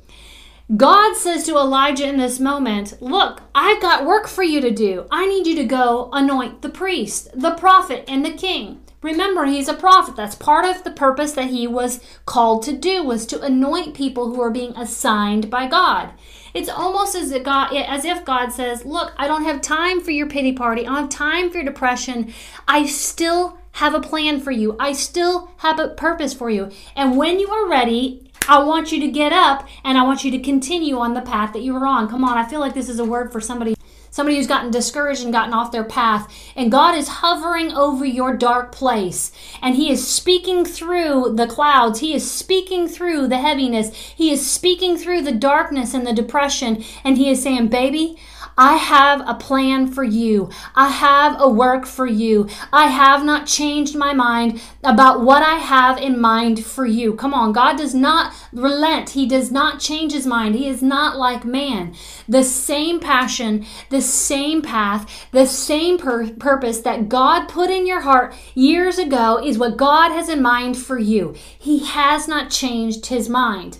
God 0.76 1.16
says 1.16 1.46
to 1.46 1.58
Elijah 1.58 2.08
in 2.08 2.18
this 2.18 2.40
moment, 2.40 3.02
Look, 3.02 3.42
I've 3.54 3.82
got 3.82 4.06
work 4.06 4.28
for 4.28 4.44
you 4.44 4.62
to 4.62 4.72
do. 4.72 5.06
I 5.12 5.28
need 5.28 5.46
you 5.46 5.56
to 5.58 5.66
go 5.66 6.10
anoint 6.14 6.62
the 6.62 6.70
priest, 6.70 7.30
the 7.40 7.52
prophet, 7.52 8.06
and 8.08 8.26
the 8.26 8.32
king. 8.32 8.83
Remember, 9.04 9.46
he's 9.46 9.68
a 9.68 9.74
prophet. 9.74 10.16
That's 10.16 10.34
part 10.34 10.66
of 10.66 10.84
the 10.84 10.92
purpose 10.92 11.34
that 11.34 11.50
he 11.50 11.68
was 11.68 12.00
called 12.26 12.64
to 12.64 12.74
do 12.74 13.04
was 13.04 13.26
to 13.28 13.42
anoint 13.42 13.94
people 13.94 14.34
who 14.34 14.42
are 14.42 14.50
being 14.50 14.76
assigned 14.78 15.50
by 15.50 15.68
God. 15.68 16.12
It's 16.54 16.70
almost 16.70 17.16
as 17.16 17.32
if 17.32 17.44
God, 17.44 17.76
as 17.76 18.06
if 18.06 18.24
God 18.24 18.52
says, 18.54 18.86
"Look, 18.86 19.12
I 19.18 19.28
don't 19.28 19.44
have 19.44 19.62
time 19.62 20.00
for 20.02 20.12
your 20.12 20.28
pity 20.28 20.54
party. 20.54 20.82
I 20.82 20.86
don't 20.86 20.96
have 20.96 21.10
time 21.10 21.50
for 21.50 21.58
your 21.58 21.66
depression. 21.66 22.34
I 22.68 22.86
still 22.86 23.58
have 23.74 23.94
a 23.94 24.00
plan 24.00 24.40
for 24.40 24.52
you. 24.52 24.76
I 24.80 24.94
still 24.94 25.52
have 25.58 25.80
a 25.80 25.90
purpose 25.90 26.34
for 26.34 26.50
you. 26.50 26.70
And 26.96 27.18
when 27.18 27.40
you 27.40 27.50
are 27.50 27.68
ready, 27.68 28.30
I 28.48 28.62
want 28.64 28.92
you 28.92 29.00
to 29.00 29.08
get 29.08 29.34
up 29.34 29.68
and 29.84 29.98
I 29.98 30.04
want 30.04 30.24
you 30.24 30.32
to 30.32 30.40
continue 30.40 30.98
on 31.00 31.14
the 31.14 31.22
path 31.22 31.54
that 31.54 31.64
you 31.64 31.74
were 31.74 31.88
on. 31.88 32.08
Come 32.08 32.24
on, 32.24 32.38
I 32.38 32.46
feel 32.46 32.60
like 32.60 32.74
this 32.74 32.90
is 32.90 33.00
a 33.00 33.06
word 33.06 33.32
for 33.32 33.42
somebody 33.42 33.76
somebody 34.14 34.38
who's 34.38 34.46
gotten 34.46 34.70
discouraged 34.70 35.24
and 35.24 35.34
gotten 35.34 35.56
off 35.56 35.72
their 35.72 35.84
path. 35.84 36.32
And 36.56 36.72
God 36.72 36.96
is 36.96 37.08
hovering 37.08 37.72
over 37.72 38.06
your 38.06 38.38
dark 38.38 38.72
place. 38.72 39.32
And 39.60 39.76
He 39.76 39.92
is 39.92 40.08
speaking 40.08 40.66
through 40.66 41.34
the 41.34 41.48
clouds. 41.48 42.00
He 42.00 42.14
is 42.14 42.30
speaking 42.30 42.88
through 42.88 43.28
the 43.28 43.40
heaviness. 43.40 43.90
He 43.96 44.32
is 44.32 44.50
speaking 44.50 44.98
through 44.98 45.24
the 45.24 45.32
darkness 45.32 45.96
and 45.96 46.06
the 46.06 46.14
depression. 46.14 46.84
And 47.04 47.18
He 47.18 47.28
is 47.32 47.42
saying, 47.42 47.70
Baby, 47.70 48.16
I 48.58 48.76
have 48.76 49.22
a 49.28 49.34
plan 49.34 49.88
for 49.88 50.04
you. 50.04 50.50
I 50.76 50.90
have 50.90 51.40
a 51.40 51.50
work 51.50 51.86
for 51.86 52.06
you. 52.06 52.48
I 52.72 52.88
have 52.88 53.26
not 53.26 53.48
changed 53.48 53.96
my 53.96 54.14
mind 54.14 54.62
about 54.84 55.22
what 55.22 55.42
I 55.42 55.56
have 55.56 55.98
in 55.98 56.20
mind 56.20 56.64
for 56.64 56.86
you. 56.86 57.16
Come 57.16 57.34
on, 57.34 57.54
God 57.54 57.78
does 57.78 57.96
not 57.96 58.34
relent. 58.52 59.12
He 59.12 59.26
does 59.26 59.52
not 59.52 59.80
change 59.80 60.14
his 60.14 60.28
mind. 60.28 60.56
He 60.56 60.68
is 60.68 60.84
not 60.84 61.18
like 61.18 61.46
man. 61.46 61.96
The 62.28 62.44
same 62.44 63.00
passion, 63.00 63.66
the 63.90 64.02
same 64.02 64.62
path, 64.62 65.28
the 65.32 65.46
same 65.46 65.98
pur- 65.98 66.32
purpose 66.32 66.82
that 66.82 67.10
God 67.10 67.48
put 67.48 67.70
in 67.70 67.88
your 67.88 68.02
heart 68.02 68.36
years 68.54 68.98
ago 68.98 69.42
is 69.44 69.58
what 69.58 69.78
God 69.78 70.12
has 70.12 70.30
in 70.30 70.42
mind 70.42 70.78
for 70.78 70.98
you. 70.98 71.36
He 71.58 71.86
has 71.86 72.28
not 72.28 72.52
changed 72.52 73.08
his 73.08 73.30
mind. 73.30 73.80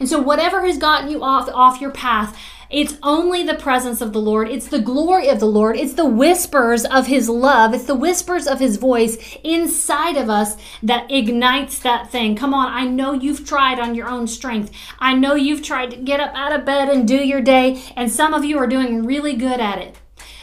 And 0.00 0.08
so 0.08 0.20
whatever 0.20 0.64
has 0.64 0.78
gotten 0.78 1.10
you 1.10 1.22
off 1.22 1.48
off 1.52 1.80
your 1.80 1.90
path, 1.90 2.38
it's 2.70 2.98
only 3.02 3.42
the 3.42 3.54
presence 3.54 4.02
of 4.02 4.12
the 4.12 4.20
Lord. 4.20 4.48
It's 4.48 4.68
the 4.68 4.80
glory 4.80 5.28
of 5.28 5.40
the 5.40 5.46
Lord. 5.46 5.76
It's 5.76 5.94
the 5.94 6.04
whispers 6.04 6.84
of 6.84 7.06
His 7.06 7.28
love. 7.28 7.72
It's 7.72 7.84
the 7.84 7.94
whispers 7.94 8.46
of 8.46 8.60
His 8.60 8.76
voice 8.76 9.38
inside 9.42 10.16
of 10.16 10.28
us 10.28 10.56
that 10.82 11.10
ignites 11.10 11.78
that 11.78 12.10
thing. 12.10 12.36
Come 12.36 12.52
on, 12.52 12.70
I 12.70 12.84
know 12.84 13.14
you've 13.14 13.46
tried 13.46 13.78
on 13.80 13.94
your 13.94 14.08
own 14.08 14.26
strength. 14.26 14.70
I 14.98 15.14
know 15.14 15.34
you've 15.34 15.62
tried 15.62 15.92
to 15.92 15.96
get 15.96 16.20
up 16.20 16.34
out 16.34 16.52
of 16.52 16.66
bed 16.66 16.90
and 16.90 17.08
do 17.08 17.16
your 17.16 17.40
day, 17.40 17.82
and 17.96 18.10
some 18.10 18.34
of 18.34 18.44
you 18.44 18.58
are 18.58 18.66
doing 18.66 19.06
really 19.06 19.34
good 19.34 19.60
at 19.60 19.78
it. 19.78 19.96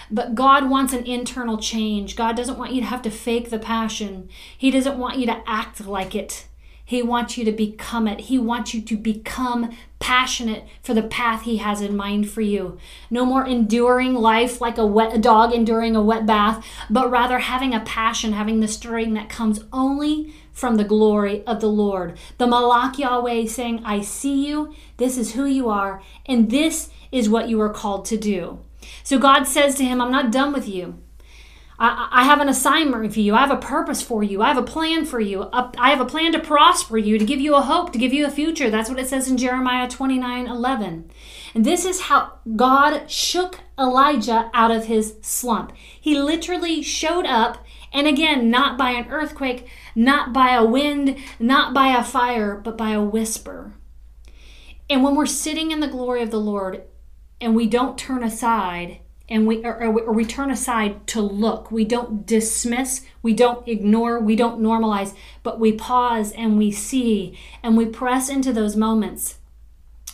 But 0.09 0.35
God 0.35 0.69
wants 0.69 0.93
an 0.93 1.05
internal 1.05 1.57
change. 1.57 2.15
God 2.15 2.35
doesn't 2.35 2.57
want 2.57 2.73
you 2.73 2.81
to 2.81 2.87
have 2.87 3.01
to 3.03 3.11
fake 3.11 3.49
the 3.49 3.59
passion, 3.59 4.29
He 4.57 4.71
doesn't 4.71 4.97
want 4.97 5.19
you 5.19 5.27
to 5.27 5.43
act 5.45 5.85
like 5.85 6.15
it. 6.15 6.47
He 6.85 7.01
wants 7.01 7.35
you 7.37 7.43
to 7.45 7.51
become 7.51 8.07
it. 8.07 8.21
He 8.21 8.37
wants 8.37 8.73
you 8.73 8.81
to 8.83 8.95
become 8.95 9.75
passionate 9.99 10.65
for 10.83 10.93
the 10.93 11.01
path 11.01 11.41
He 11.41 11.57
has 11.57 11.81
in 11.81 11.97
mind 11.97 12.29
for 12.29 12.41
you. 12.41 12.77
No 13.09 13.25
more 13.25 13.45
enduring 13.45 14.13
life 14.13 14.61
like 14.61 14.77
a 14.77 14.85
wet 14.85 15.15
a 15.15 15.17
dog 15.17 15.51
enduring 15.51 15.95
a 15.95 16.01
wet 16.01 16.27
bath, 16.27 16.63
but 16.89 17.09
rather 17.09 17.39
having 17.39 17.73
a 17.73 17.79
passion, 17.79 18.33
having 18.33 18.59
the 18.59 18.67
stirring 18.67 19.15
that 19.15 19.29
comes 19.29 19.63
only 19.73 20.33
from 20.53 20.75
the 20.75 20.83
glory 20.83 21.45
of 21.45 21.59
the 21.59 21.69
Lord. 21.69 22.17
The 22.37 22.45
Malach 22.45 22.97
Yahweh 22.97 23.47
saying, 23.47 23.81
I 23.83 24.01
see 24.01 24.47
you, 24.47 24.73
this 24.97 25.17
is 25.17 25.33
who 25.33 25.45
you 25.45 25.69
are, 25.69 26.01
and 26.25 26.49
this 26.49 26.89
is 27.11 27.27
what 27.27 27.49
you 27.49 27.59
are 27.61 27.73
called 27.73 28.05
to 28.05 28.17
do. 28.17 28.59
So 29.03 29.17
God 29.17 29.45
says 29.45 29.75
to 29.75 29.83
him, 29.83 29.99
I'm 30.01 30.11
not 30.11 30.31
done 30.31 30.53
with 30.53 30.67
you. 30.67 30.99
I, 31.77 32.07
I 32.11 32.23
have 32.23 32.39
an 32.39 32.49
assignment 32.49 33.13
for 33.13 33.19
you. 33.19 33.35
I 33.35 33.41
have 33.41 33.51
a 33.51 33.57
purpose 33.57 34.01
for 34.01 34.23
you. 34.23 34.41
I 34.41 34.47
have 34.47 34.57
a 34.57 34.63
plan 34.63 35.05
for 35.05 35.19
you. 35.19 35.49
I 35.51 35.89
have 35.89 35.99
a 35.99 36.05
plan 36.05 36.31
to 36.31 36.39
prosper 36.39 36.97
you, 36.97 37.17
to 37.17 37.25
give 37.25 37.41
you 37.41 37.55
a 37.55 37.61
hope, 37.61 37.91
to 37.91 37.99
give 37.99 38.13
you 38.13 38.25
a 38.25 38.31
future. 38.31 38.69
That's 38.69 38.89
what 38.89 38.99
it 38.99 39.07
says 39.07 39.27
in 39.27 39.37
Jeremiah 39.37 39.89
29 39.89 40.47
11. 40.47 41.11
And 41.53 41.65
this 41.65 41.85
is 41.85 42.01
how 42.01 42.39
God 42.55 43.09
shook 43.09 43.59
Elijah 43.77 44.49
out 44.53 44.71
of 44.71 44.85
his 44.85 45.15
slump. 45.21 45.73
He 45.99 46.19
literally 46.19 46.81
showed 46.81 47.25
up, 47.25 47.65
and 47.91 48.07
again, 48.07 48.49
not 48.49 48.77
by 48.77 48.91
an 48.91 49.09
earthquake, 49.09 49.67
not 49.95 50.33
by 50.33 50.53
a 50.53 50.65
wind, 50.65 51.17
not 51.39 51.73
by 51.73 51.97
a 51.97 52.03
fire, 52.03 52.55
but 52.55 52.77
by 52.77 52.91
a 52.91 53.01
whisper. 53.01 53.73
And 54.89 55.03
when 55.03 55.15
we're 55.15 55.25
sitting 55.25 55.71
in 55.71 55.79
the 55.79 55.87
glory 55.87 56.21
of 56.21 56.31
the 56.31 56.39
Lord 56.39 56.83
and 57.41 57.55
we 57.55 57.67
don't 57.67 57.97
turn 57.97 58.23
aside, 58.23 58.99
and 59.27 59.47
we 59.47 59.63
or, 59.65 59.75
or, 59.83 60.13
we 60.13 60.25
turn 60.25 60.51
aside 60.51 61.07
to 61.07 61.21
look. 61.21 61.71
We 61.71 61.85
don't 61.85 62.25
dismiss 62.25 63.01
we 63.21 63.33
don't 63.33 63.67
ignore 63.67 64.19
we 64.19 64.35
don't 64.35 64.61
normalize 64.61 65.15
but 65.43 65.59
we 65.59 65.71
pause 65.71 66.31
and 66.33 66.57
we 66.57 66.71
see 66.71 67.37
and 67.63 67.75
we 67.75 67.85
press 67.85 68.29
into 68.29 68.53
those 68.53 68.75
moments. 68.75 69.39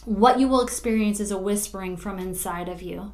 What 0.06 0.40
you 0.40 0.48
will 0.48 0.62
experience 0.62 1.20
is 1.20 1.32
a 1.32 1.38
whispering 1.38 1.98
from 1.98 2.18
inside 2.20 2.70
of 2.70 2.82
you. 2.82 3.12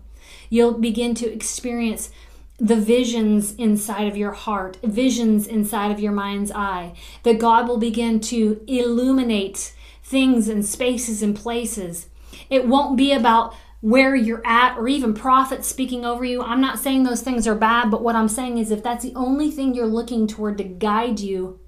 You'll 0.49 0.77
begin 0.77 1.15
to 1.15 1.31
experience 1.31 2.11
the 2.59 2.75
visions 2.75 3.53
inside 3.55 4.07
of 4.07 4.17
your 4.17 4.31
heart 4.31 4.77
visions 4.83 5.45
inside 5.45 5.91
of 5.91 5.99
your 5.99 6.11
mind's 6.11 6.51
eye 6.51 6.93
that 7.21 7.37
god 7.37 7.67
will 7.67 7.77
begin 7.77 8.19
to 8.19 8.63
illuminate 8.67 9.73
things 10.07 10.47
and 10.47 10.65
spaces 10.65 11.21
and 11.21 11.35
places. 11.35 12.07
It 12.49 12.67
won't 12.67 12.97
be 12.97 13.11
about 13.11 13.53
where 13.81 14.15
you're 14.15 14.45
at 14.45 14.77
or 14.77 14.87
even 14.87 15.13
prophets 15.13 15.67
speaking 15.67 16.03
over 16.03 16.25
you. 16.25 16.41
I'm 16.41 16.61
not 16.61 16.79
saying 16.79 17.03
those 17.03 17.21
things 17.21 17.47
are 17.47 17.55
bad, 17.55 17.91
but 17.91 18.01
what 18.01 18.15
I'm 18.15 18.27
saying 18.27 18.57
is 18.57 18.71
if 18.71 18.81
that's 18.81 19.03
the 19.03 19.15
only 19.15 19.51
thing 19.51 19.73
you're 19.73 19.85
looking 19.85 20.27
toward 20.27 20.57
to 20.57 20.63
guide 20.63 21.19
you, 21.19 21.59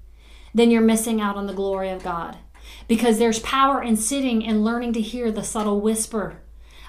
then 0.52 0.70
you're 0.70 0.80
missing 0.80 1.20
out 1.20 1.36
on 1.36 1.46
the 1.46 1.52
glory 1.52 1.90
of 1.90 2.02
God. 2.02 2.38
Because 2.88 3.18
there's 3.18 3.38
power 3.40 3.82
in 3.82 3.96
sitting 3.96 4.44
and 4.44 4.64
learning 4.64 4.92
to 4.94 5.00
hear 5.00 5.30
the 5.30 5.44
subtle 5.44 5.80
whisper 5.80 6.40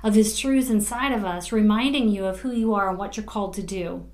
of 0.04 0.16
His 0.16 0.38
truths 0.38 0.70
inside 0.70 1.12
of 1.12 1.24
us, 1.24 1.52
reminding 1.52 2.10
you 2.10 2.26
of 2.26 2.40
who 2.40 2.52
you 2.52 2.74
are 2.74 2.90
and 2.90 2.98
what 2.98 3.16
you're 3.16 3.26
called 3.26 3.54
to 3.56 3.64
do. 3.64 4.08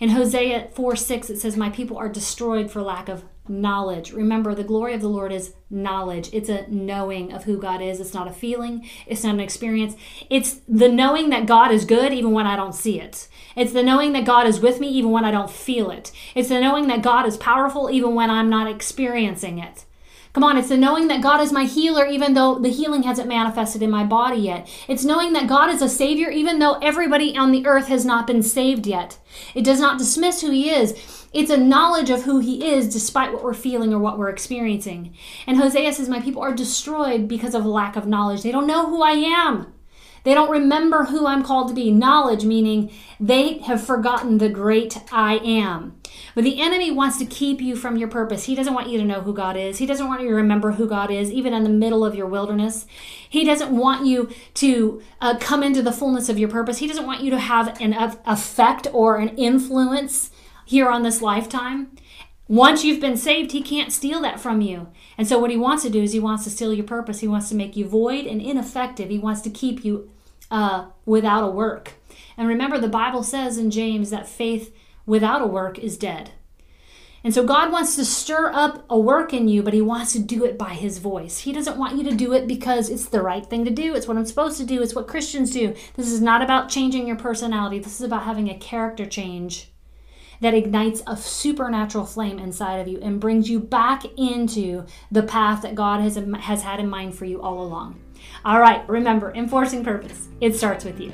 In 0.00 0.10
Hosea 0.10 0.68
4 0.74 0.96
6, 0.96 1.30
it 1.30 1.38
says, 1.38 1.56
My 1.56 1.70
people 1.70 1.96
are 1.96 2.08
destroyed 2.08 2.70
for 2.70 2.82
lack 2.82 3.08
of 3.08 3.24
knowledge. 3.48 4.12
Remember, 4.12 4.54
the 4.54 4.64
glory 4.64 4.94
of 4.94 5.00
the 5.00 5.08
Lord 5.08 5.32
is 5.32 5.54
knowledge. 5.68 6.30
It's 6.32 6.48
a 6.48 6.66
knowing 6.68 7.32
of 7.32 7.44
who 7.44 7.58
God 7.58 7.82
is. 7.82 8.00
It's 8.00 8.14
not 8.14 8.28
a 8.28 8.32
feeling, 8.32 8.88
it's 9.06 9.24
not 9.24 9.34
an 9.34 9.40
experience. 9.40 9.94
It's 10.30 10.60
the 10.68 10.88
knowing 10.88 11.30
that 11.30 11.46
God 11.46 11.72
is 11.72 11.84
good 11.84 12.12
even 12.12 12.32
when 12.32 12.46
I 12.46 12.56
don't 12.56 12.74
see 12.74 13.00
it. 13.00 13.28
It's 13.56 13.72
the 13.72 13.82
knowing 13.82 14.12
that 14.12 14.24
God 14.24 14.46
is 14.46 14.60
with 14.60 14.80
me 14.80 14.88
even 14.88 15.10
when 15.10 15.24
I 15.24 15.30
don't 15.30 15.50
feel 15.50 15.90
it. 15.90 16.12
It's 16.34 16.48
the 16.48 16.60
knowing 16.60 16.86
that 16.88 17.02
God 17.02 17.26
is 17.26 17.36
powerful 17.36 17.90
even 17.90 18.14
when 18.14 18.30
I'm 18.30 18.48
not 18.48 18.70
experiencing 18.70 19.58
it. 19.58 19.84
Come 20.32 20.44
on, 20.44 20.56
it's 20.56 20.70
the 20.70 20.78
knowing 20.78 21.08
that 21.08 21.22
God 21.22 21.42
is 21.42 21.52
my 21.52 21.64
healer 21.64 22.06
even 22.06 22.32
though 22.32 22.58
the 22.58 22.70
healing 22.70 23.02
hasn't 23.02 23.28
manifested 23.28 23.82
in 23.82 23.90
my 23.90 24.02
body 24.02 24.40
yet. 24.40 24.66
It's 24.88 25.04
knowing 25.04 25.34
that 25.34 25.46
God 25.46 25.68
is 25.68 25.82
a 25.82 25.90
Savior 25.90 26.30
even 26.30 26.58
though 26.58 26.78
everybody 26.80 27.36
on 27.36 27.52
the 27.52 27.66
earth 27.66 27.88
has 27.88 28.06
not 28.06 28.26
been 28.26 28.42
saved 28.42 28.86
yet. 28.86 29.18
It 29.54 29.62
does 29.62 29.78
not 29.78 29.98
dismiss 29.98 30.40
who 30.40 30.50
He 30.50 30.70
is. 30.70 31.28
It's 31.34 31.50
a 31.50 31.58
knowledge 31.58 32.08
of 32.08 32.22
who 32.22 32.38
He 32.38 32.66
is 32.66 32.90
despite 32.90 33.32
what 33.32 33.44
we're 33.44 33.52
feeling 33.52 33.92
or 33.92 33.98
what 33.98 34.18
we're 34.18 34.30
experiencing. 34.30 35.14
And 35.46 35.58
Hosea 35.58 35.92
says, 35.92 36.08
My 36.08 36.20
people 36.20 36.40
are 36.40 36.54
destroyed 36.54 37.28
because 37.28 37.54
of 37.54 37.66
lack 37.66 37.96
of 37.96 38.06
knowledge. 38.06 38.42
They 38.42 38.52
don't 38.52 38.66
know 38.66 38.88
who 38.88 39.02
I 39.02 39.12
am. 39.12 39.74
They 40.24 40.34
don't 40.34 40.50
remember 40.50 41.04
who 41.04 41.26
I'm 41.26 41.42
called 41.42 41.68
to 41.68 41.74
be. 41.74 41.90
Knowledge 41.90 42.44
meaning 42.44 42.90
they 43.20 43.58
have 43.58 43.84
forgotten 43.84 44.38
the 44.38 44.48
great 44.48 44.98
I 45.12 45.34
am. 45.38 46.00
But 46.34 46.44
the 46.44 46.60
enemy 46.60 46.90
wants 46.90 47.18
to 47.18 47.26
keep 47.26 47.60
you 47.60 47.76
from 47.76 47.96
your 47.96 48.08
purpose. 48.08 48.44
He 48.44 48.54
doesn't 48.54 48.74
want 48.74 48.88
you 48.88 48.98
to 48.98 49.04
know 49.04 49.20
who 49.20 49.34
God 49.34 49.56
is. 49.56 49.78
He 49.78 49.86
doesn't 49.86 50.06
want 50.06 50.22
you 50.22 50.28
to 50.28 50.34
remember 50.34 50.72
who 50.72 50.88
God 50.88 51.10
is, 51.10 51.30
even 51.30 51.52
in 51.52 51.62
the 51.62 51.68
middle 51.68 52.04
of 52.04 52.14
your 52.14 52.26
wilderness. 52.26 52.86
He 53.28 53.44
doesn't 53.44 53.76
want 53.76 54.06
you 54.06 54.30
to 54.54 55.02
uh, 55.20 55.36
come 55.38 55.62
into 55.62 55.82
the 55.82 55.92
fullness 55.92 56.28
of 56.28 56.38
your 56.38 56.48
purpose. 56.48 56.78
He 56.78 56.86
doesn't 56.86 57.06
want 57.06 57.22
you 57.22 57.30
to 57.30 57.38
have 57.38 57.80
an 57.80 57.92
effect 58.26 58.86
or 58.92 59.16
an 59.16 59.36
influence 59.36 60.30
here 60.64 60.88
on 60.88 61.02
this 61.02 61.20
lifetime. 61.20 61.88
Once 62.48 62.84
you've 62.84 63.00
been 63.00 63.16
saved, 63.16 63.52
he 63.52 63.62
can't 63.62 63.92
steal 63.92 64.20
that 64.20 64.40
from 64.40 64.60
you. 64.60 64.88
And 65.16 65.26
so, 65.26 65.38
what 65.38 65.50
he 65.50 65.56
wants 65.56 65.82
to 65.84 65.90
do 65.90 66.02
is 66.02 66.12
he 66.12 66.20
wants 66.20 66.44
to 66.44 66.50
steal 66.50 66.74
your 66.74 66.84
purpose. 66.84 67.20
He 67.20 67.28
wants 67.28 67.48
to 67.48 67.54
make 67.54 67.76
you 67.76 67.86
void 67.86 68.26
and 68.26 68.42
ineffective. 68.42 69.08
He 69.08 69.18
wants 69.18 69.40
to 69.42 69.50
keep 69.50 69.84
you 69.84 70.10
uh, 70.50 70.86
without 71.06 71.44
a 71.44 71.50
work. 71.50 71.94
And 72.36 72.48
remember, 72.48 72.78
the 72.78 72.88
Bible 72.88 73.22
says 73.22 73.58
in 73.58 73.70
James 73.70 74.10
that 74.10 74.28
faith 74.28 74.74
without 75.06 75.42
a 75.42 75.46
work 75.46 75.78
is 75.78 75.96
dead. 75.96 76.32
And 77.24 77.32
so 77.32 77.44
God 77.44 77.70
wants 77.70 77.94
to 77.96 78.04
stir 78.04 78.50
up 78.52 78.84
a 78.90 78.98
work 78.98 79.32
in 79.32 79.46
you, 79.46 79.62
but 79.62 79.74
He 79.74 79.80
wants 79.80 80.12
to 80.12 80.18
do 80.18 80.44
it 80.44 80.58
by 80.58 80.70
His 80.70 80.98
voice. 80.98 81.38
He 81.38 81.52
doesn't 81.52 81.78
want 81.78 81.96
you 81.96 82.02
to 82.04 82.16
do 82.16 82.32
it 82.32 82.48
because 82.48 82.90
it's 82.90 83.06
the 83.06 83.22
right 83.22 83.46
thing 83.46 83.64
to 83.64 83.70
do. 83.70 83.94
It's 83.94 84.08
what 84.08 84.16
I'm 84.16 84.26
supposed 84.26 84.58
to 84.58 84.66
do. 84.66 84.82
It's 84.82 84.94
what 84.94 85.06
Christians 85.06 85.52
do. 85.52 85.74
This 85.94 86.10
is 86.10 86.20
not 86.20 86.42
about 86.42 86.68
changing 86.68 87.06
your 87.06 87.16
personality. 87.16 87.78
This 87.78 88.00
is 88.00 88.06
about 88.06 88.24
having 88.24 88.48
a 88.48 88.58
character 88.58 89.06
change 89.06 89.68
that 90.40 90.54
ignites 90.54 91.02
a 91.06 91.16
supernatural 91.16 92.04
flame 92.04 92.40
inside 92.40 92.78
of 92.78 92.88
you 92.88 92.98
and 93.00 93.20
brings 93.20 93.48
you 93.48 93.60
back 93.60 94.02
into 94.18 94.84
the 95.12 95.22
path 95.22 95.62
that 95.62 95.76
God 95.76 96.00
has, 96.00 96.16
has 96.40 96.62
had 96.64 96.80
in 96.80 96.90
mind 96.90 97.14
for 97.14 97.24
you 97.24 97.40
all 97.40 97.62
along. 97.62 98.00
All 98.44 98.58
right, 98.58 98.86
remember, 98.88 99.32
enforcing 99.36 99.84
purpose, 99.84 100.28
it 100.40 100.56
starts 100.56 100.84
with 100.84 100.98
you. 100.98 101.12